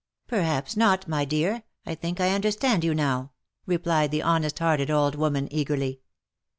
[0.27, 1.61] "Perhaps not, my dear.
[1.85, 3.33] I think I understand you now,"
[3.67, 5.99] replied the honest hearted old woman, eagerly.